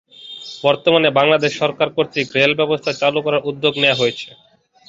[0.63, 4.27] বর্তমানে বাংলাদেশ সরকার কর্তৃক রেল ব্যবস্থা চালু করার উদ্যোগ নেয়া হয়েছে।